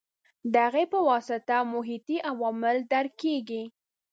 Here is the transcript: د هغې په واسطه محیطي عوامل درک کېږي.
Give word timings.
د 0.51 0.53
هغې 0.65 0.83
په 0.91 0.99
واسطه 1.09 1.55
محیطي 1.73 2.17
عوامل 2.31 2.77
درک 2.91 3.13
کېږي. 3.23 3.63